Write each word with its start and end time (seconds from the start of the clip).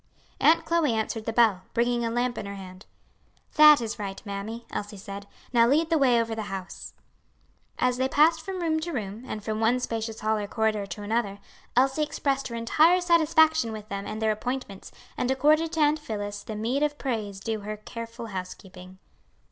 Aunt 0.39 0.65
Chloe 0.65 0.93
answered 0.95 1.25
the 1.25 1.31
bell, 1.31 1.61
bringing 1.75 2.03
a 2.03 2.09
lamp 2.09 2.35
in 2.39 2.47
her 2.47 2.55
hand. 2.55 2.87
"That 3.53 3.79
is 3.79 3.99
right, 3.99 4.19
mammy," 4.25 4.65
Elsie 4.71 4.97
said. 4.97 5.27
"Now 5.53 5.67
lead 5.67 5.91
the 5.91 5.97
way 5.99 6.19
over 6.19 6.33
the 6.33 6.49
house." 6.49 6.93
As 7.77 7.97
they 7.97 8.09
passed 8.09 8.41
from 8.41 8.61
room 8.63 8.79
to 8.79 8.93
room, 8.93 9.23
and 9.27 9.43
from 9.43 9.59
one 9.59 9.79
spacious 9.79 10.21
hall 10.21 10.39
or 10.39 10.47
corridor 10.47 10.87
to 10.87 11.03
another, 11.03 11.37
Elsie 11.75 12.01
expressed 12.01 12.47
her 12.47 12.55
entire 12.55 12.99
satisfaction 12.99 13.71
with 13.71 13.89
them 13.89 14.07
and 14.07 14.19
their 14.23 14.31
appointments, 14.31 14.91
and 15.17 15.29
accorded 15.29 15.71
to 15.73 15.79
Aunt 15.81 15.99
Phillis 15.99 16.41
the 16.41 16.55
meed 16.55 16.81
of 16.81 16.97
praise 16.97 17.39
due 17.39 17.59
her 17.59 17.77
careful 17.77 18.25
housekeeping. 18.25 18.97